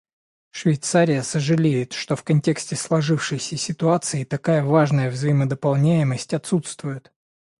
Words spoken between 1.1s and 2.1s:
сожалеет,